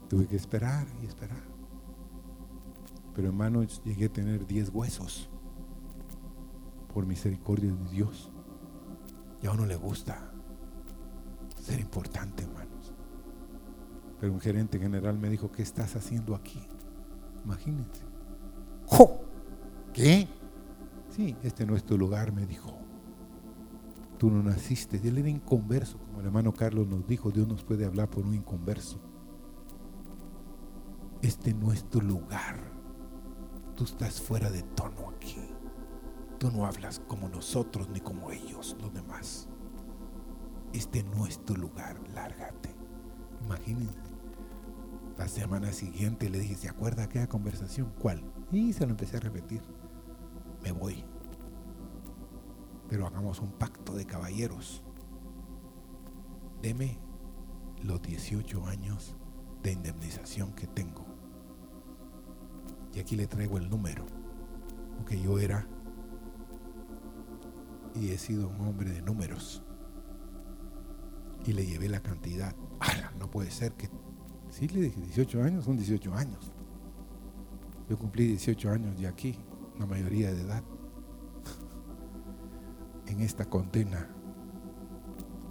[0.07, 1.43] Tuve que esperar y esperar.
[3.15, 5.29] Pero hermanos, llegué a tener 10 huesos
[6.93, 8.31] por misericordia de Dios.
[9.41, 10.31] Y a uno le gusta
[11.61, 12.93] ser importante, hermanos.
[14.19, 16.61] Pero un gerente general me dijo, ¿qué estás haciendo aquí?
[17.43, 18.03] Imagínense.
[19.93, 20.27] ¿Qué?
[21.19, 22.77] Sí, este no es tu lugar, me dijo.
[24.17, 25.05] Tú no naciste.
[25.05, 28.35] Él era inconverso, como el hermano Carlos nos dijo, Dios nos puede hablar por un
[28.35, 29.01] inconverso.
[31.21, 32.55] Este no es tu lugar.
[33.75, 35.41] Tú estás fuera de tono aquí.
[36.37, 39.49] Tú no hablas como nosotros ni como ellos, los demás.
[40.71, 42.73] Este no es tu lugar, lárgate.
[43.43, 43.99] Imagínense.
[45.17, 47.91] La semana siguiente le dije, ¿se acuerda aquella conversación?
[47.99, 48.23] ¿Cuál?
[48.53, 49.61] Y se lo empecé a repetir.
[50.63, 51.08] Me voy.
[52.89, 54.83] Pero hagamos un pacto de caballeros.
[56.61, 56.97] Deme
[57.83, 59.15] los 18 años
[59.63, 61.05] de indemnización que tengo.
[62.93, 64.05] Y aquí le traigo el número.
[64.97, 65.67] Porque yo era
[67.95, 69.63] y he sido un hombre de números.
[71.45, 72.55] Y le llevé la cantidad.
[73.19, 73.89] No puede ser que...
[74.49, 76.51] Sí, le dije 18 años, son 18 años.
[77.89, 79.35] Yo cumplí 18 años de aquí,
[79.77, 80.63] la mayoría de edad.
[83.09, 84.07] En esta condena.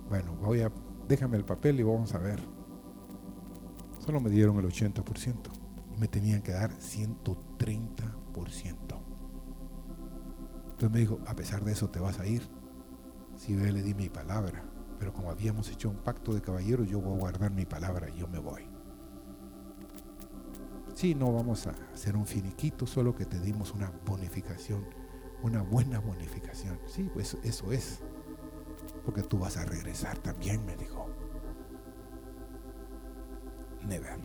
[0.09, 0.73] Bueno, voy a...
[1.07, 2.41] Déjame el papel y vamos a ver.
[4.05, 5.35] Solo me dieron el 80%
[5.95, 8.99] y me tenían que dar 130%.
[10.71, 12.49] Entonces me dijo, a pesar de eso te vas a ir.
[13.37, 14.65] Si yo le di mi palabra,
[14.99, 18.19] pero como habíamos hecho un pacto de caballeros, yo voy a guardar mi palabra y
[18.19, 18.63] yo me voy.
[20.95, 24.85] Sí, no vamos a hacer un finiquito, solo que te dimos una bonificación,
[25.43, 26.79] una buena bonificación.
[26.87, 28.01] Sí, pues eso es.
[29.05, 31.09] Porque tú vas a regresar también, me dijo.
[33.87, 34.19] Never,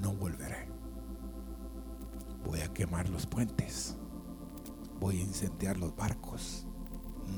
[0.00, 0.68] no volveré.
[2.44, 3.96] Voy a quemar los puentes
[5.04, 6.66] voy a incendiar los barcos,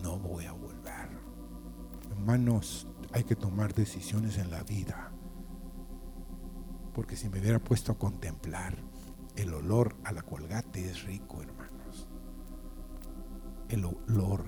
[0.02, 1.08] no voy a volver.
[2.12, 5.12] Hermanos, hay que tomar decisiones en la vida.
[6.94, 8.76] Porque si me hubiera puesto a contemplar,
[9.34, 11.55] el olor a la colgate es rico, hermanos.
[13.68, 14.44] El olor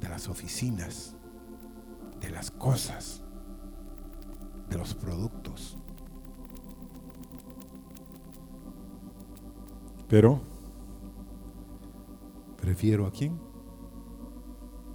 [0.00, 1.16] de las oficinas,
[2.20, 3.22] de las cosas,
[4.68, 5.76] de los productos.
[10.08, 10.40] Pero
[12.60, 13.40] Prefiero a quién?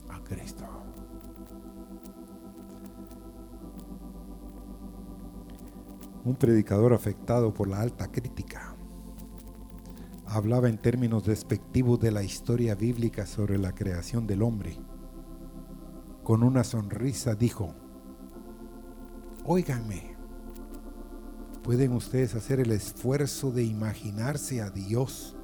[0.09, 0.63] A Cristo.
[6.23, 8.74] Un predicador afectado por la alta crítica
[10.35, 14.77] hablaba en términos despectivos de la historia bíblica sobre la creación del hombre.
[16.25, 17.73] Con una sonrisa dijo,
[19.45, 20.17] Óiganme,
[21.63, 25.37] ¿pueden ustedes hacer el esfuerzo de imaginarse a Dios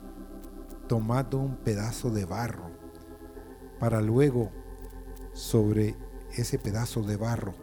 [0.88, 2.70] tomando un pedazo de barro
[3.80, 4.52] para luego
[5.32, 5.96] sobre
[6.36, 7.54] ese pedazo de barro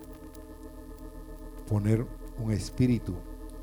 [1.68, 2.06] poner
[2.38, 3.16] un espíritu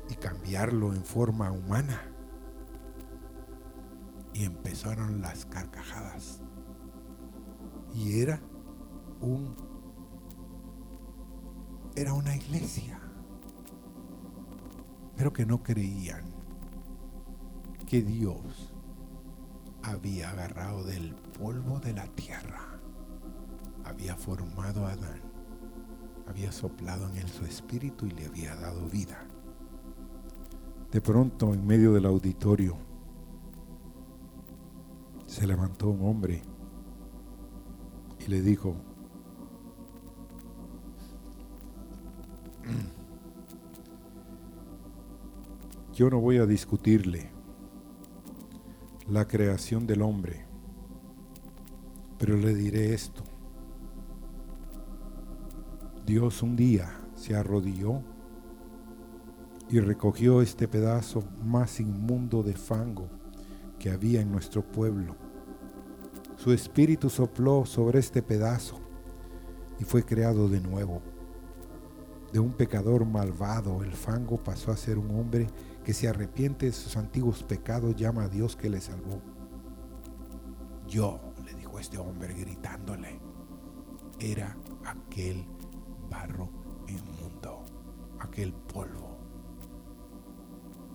[0.08, 2.15] y cambiarlo en forma humana.
[4.36, 6.42] Y empezaron las carcajadas.
[7.94, 8.42] Y era
[9.22, 9.56] un
[11.94, 13.00] era una iglesia.
[15.16, 16.24] Pero que no creían
[17.86, 18.74] que Dios
[19.82, 22.78] había agarrado del polvo de la tierra,
[23.84, 25.22] había formado a Adán,
[26.26, 29.26] había soplado en él su espíritu y le había dado vida.
[30.92, 32.85] De pronto, en medio del auditorio,
[35.36, 36.40] se levantó un hombre
[38.18, 38.74] y le dijo,
[45.92, 47.30] yo no voy a discutirle
[49.10, 50.46] la creación del hombre.
[52.18, 53.22] Pero le diré esto.
[56.06, 58.00] Dios un día se arrodilló
[59.68, 63.10] y recogió este pedazo más inmundo de fango
[63.78, 65.25] que había en nuestro pueblo.
[66.36, 68.78] Su espíritu sopló sobre este pedazo
[69.80, 71.02] y fue creado de nuevo.
[72.32, 75.46] De un pecador malvado, el fango pasó a ser un hombre
[75.84, 79.22] que se arrepiente de sus antiguos pecados, llama a Dios que le salvó.
[80.86, 83.18] Yo, le dijo este hombre gritándole,
[84.18, 85.46] era aquel
[86.10, 86.50] barro
[86.86, 87.64] inmundo,
[88.20, 89.16] aquel polvo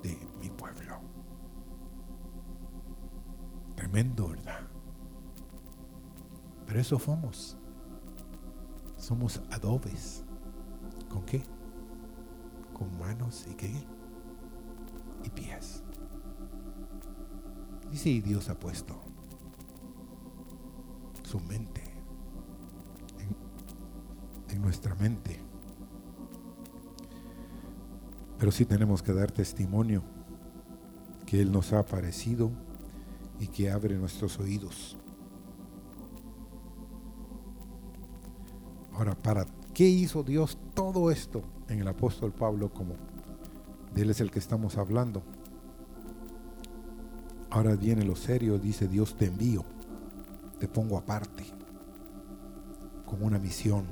[0.03, 0.99] de mi pueblo.
[3.75, 4.67] Tremendo, ¿verdad?
[6.71, 7.57] Pero eso somos.
[8.95, 10.23] Somos adobes.
[11.09, 11.43] ¿Con qué?
[12.71, 13.73] Con manos y qué?
[15.21, 15.83] Y pies.
[17.91, 19.01] Y si Dios ha puesto
[21.23, 21.83] su mente
[23.19, 25.41] en, en nuestra mente.
[28.39, 30.03] Pero sí tenemos que dar testimonio
[31.25, 32.49] que Él nos ha aparecido
[33.41, 34.95] y que abre nuestros oídos.
[39.01, 42.93] Ahora, ¿para qué hizo Dios todo esto en el apóstol Pablo como
[43.95, 45.23] de él es el que estamos hablando?
[47.49, 49.65] Ahora viene lo serio, dice Dios te envío,
[50.59, 51.45] te pongo aparte,
[53.07, 53.85] con una misión,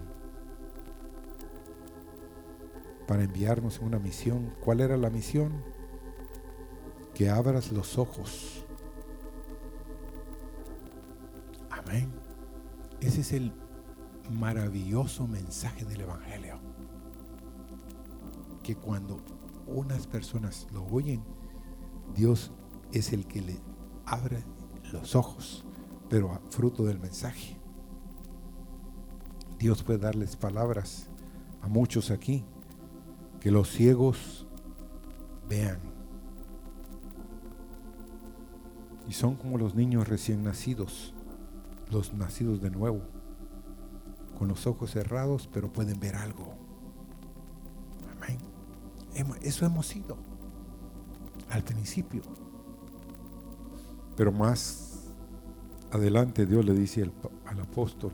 [3.08, 4.54] para enviarnos en una misión.
[4.64, 5.64] ¿Cuál era la misión?
[7.16, 8.64] Que abras los ojos
[13.02, 13.54] Ese es el
[14.30, 16.60] maravilloso mensaje del Evangelio.
[18.64, 19.20] Que cuando
[19.68, 21.24] unas personas lo oyen,
[22.16, 22.52] Dios
[22.92, 23.60] es el que le
[24.06, 24.44] abre
[24.92, 25.66] los ojos,
[26.10, 27.58] pero a fruto del mensaje.
[29.58, 31.10] Dios puede darles palabras
[31.62, 32.46] a muchos aquí,
[33.40, 34.48] que los ciegos
[35.48, 35.80] vean.
[39.08, 41.14] Y son como los niños recién nacidos
[41.90, 43.02] los nacidos de nuevo,
[44.40, 46.56] con los ojos cerrados, pero pueden ver algo.
[48.16, 48.38] Amén.
[49.42, 50.18] Eso hemos sido
[51.50, 52.22] al principio.
[54.16, 55.10] Pero más
[55.92, 57.12] adelante Dios le dice
[57.46, 58.14] al, apóstol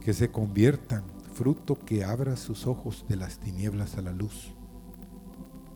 [0.00, 1.04] que se conviertan,
[1.34, 4.52] fruto que abra sus ojos de las tinieblas a la luz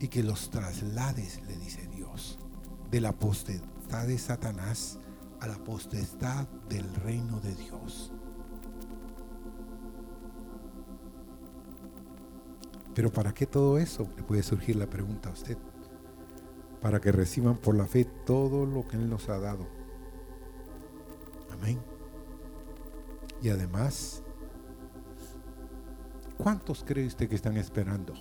[0.00, 2.40] y que los traslades, le dice Dios,
[2.90, 4.98] de la potestad de Satanás
[5.40, 8.12] a la potestad del reino de Dios.
[12.94, 14.08] Pero ¿para qué todo eso?
[14.16, 15.56] Le puede surgir la pregunta a usted.
[16.80, 19.66] Para que reciban por la fe todo lo que Él nos ha dado.
[21.52, 21.78] Amén.
[23.42, 24.22] Y además,
[26.36, 28.14] ¿cuántos cree usted que están esperando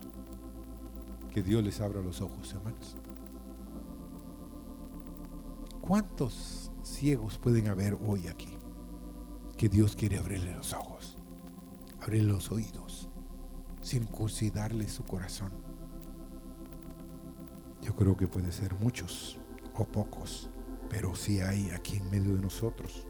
[1.34, 2.96] que Dios les abra los ojos, hermanos?
[5.82, 8.58] ¿Cuántos ciegos pueden haber hoy aquí?
[9.58, 11.18] Que Dios quiere abrirle los ojos,
[12.02, 13.09] abrirle los oídos,
[13.84, 15.52] circuncidarle su corazón.
[17.82, 19.40] Yo creo que puede ser muchos
[19.76, 20.50] o pocos,
[20.90, 23.08] pero si hay aquí en medio de nosotros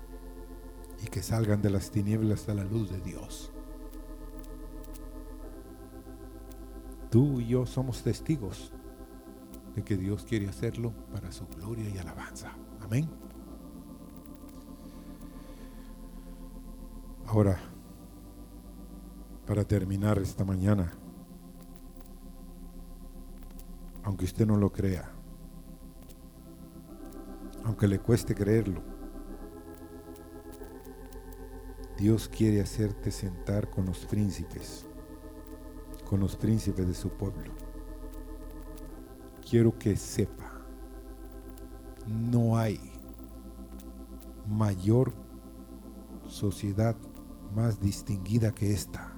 [1.03, 3.51] y que salgan de las tinieblas a la luz de Dios.
[7.09, 8.71] Tú y yo somos testigos
[9.75, 12.53] de que Dios quiere hacerlo para su gloria y alabanza.
[12.81, 13.09] Amén.
[17.25, 17.59] Ahora,
[19.49, 20.91] para terminar esta mañana,
[24.03, 25.09] aunque usted no lo crea,
[27.63, 28.83] aunque le cueste creerlo,
[31.97, 34.85] Dios quiere hacerte sentar con los príncipes,
[36.07, 37.51] con los príncipes de su pueblo.
[39.49, 40.61] Quiero que sepa,
[42.05, 42.79] no hay
[44.47, 45.11] mayor
[46.27, 46.95] sociedad
[47.55, 49.08] más distinguida que esta,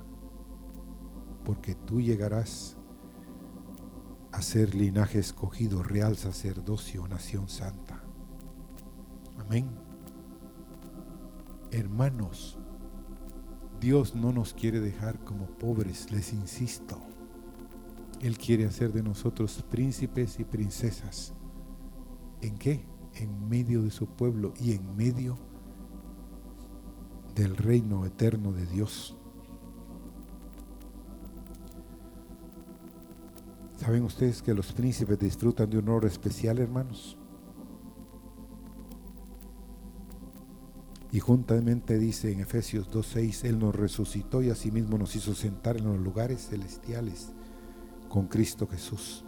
[1.43, 2.77] porque tú llegarás
[4.31, 8.03] a ser linaje escogido, real sacerdocio, nación santa.
[9.37, 9.69] Amén.
[11.71, 12.57] Hermanos,
[13.79, 16.97] Dios no nos quiere dejar como pobres, les insisto.
[18.21, 21.33] Él quiere hacer de nosotros príncipes y princesas.
[22.41, 22.85] ¿En qué?
[23.15, 25.51] En medio de su pueblo y en medio de
[27.35, 29.15] del reino eterno de Dios.
[33.81, 37.17] ¿Saben ustedes que los príncipes disfrutan de un honor especial, hermanos?
[41.11, 45.85] Y juntamente dice en Efesios 2.6, Él nos resucitó y asimismo nos hizo sentar en
[45.85, 47.31] los lugares celestiales
[48.07, 49.25] con Cristo Jesús.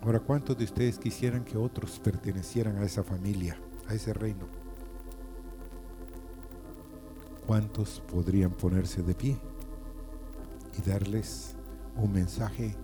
[0.00, 4.63] Ahora, ¿cuántos de ustedes quisieran que otros pertenecieran a esa familia, a ese reino?
[7.46, 9.38] ¿Cuántos podrían ponerse de pie
[10.78, 11.56] y darles
[11.96, 12.76] un mensaje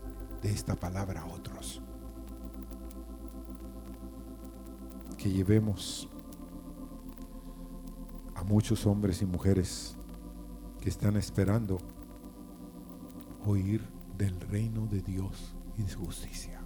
[0.42, 1.80] de esta palabra a otros?
[5.16, 6.08] Que llevemos
[8.34, 9.96] a muchos hombres y mujeres
[10.80, 11.78] que están esperando
[13.46, 13.82] oír
[14.16, 16.60] del reino de Dios y de su justicia.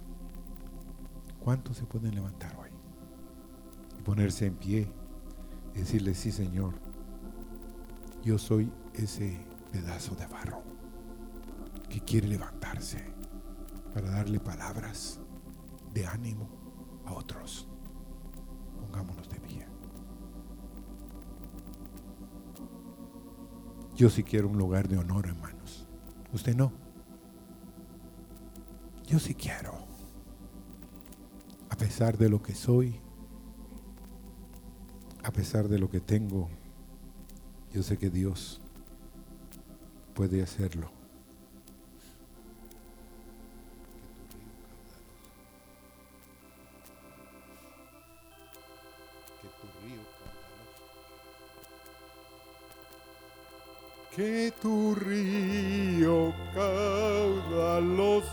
[1.39, 2.75] ¿Cuántos se pueden levantar hoy?
[4.05, 4.87] ponerse en pie
[5.73, 6.75] y decirle, sí Señor,
[8.25, 9.37] yo soy ese
[9.71, 10.63] pedazo de barro
[11.87, 13.05] que quiere levantarse
[13.93, 15.19] para darle palabras
[15.93, 16.49] de ánimo
[17.05, 17.67] a otros.
[18.81, 19.67] Pongámonos de pie.
[23.95, 25.87] Yo sí quiero un lugar de honor, hermanos.
[26.33, 26.73] Usted no.
[29.05, 29.85] Yo sí quiero.
[31.69, 32.99] A pesar de lo que soy,
[35.23, 36.49] a pesar de lo que tengo,
[37.75, 38.61] yo sé que Dios
[40.13, 40.89] puede hacerlo.
[54.15, 58.23] Que tu río caudaloso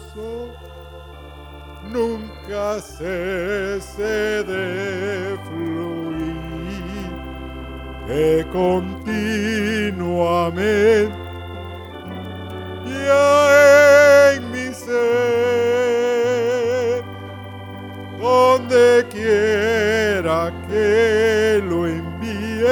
[1.90, 5.71] nunca cese de fluir,
[8.06, 11.08] que continuamente
[12.84, 14.92] ya en mi ser,
[18.20, 22.66] donde quiera que lo envíe,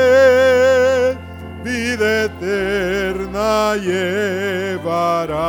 [1.65, 5.47] vida eterna llevará,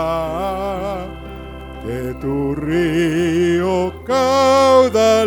[1.86, 5.22] que tu río caudaloso.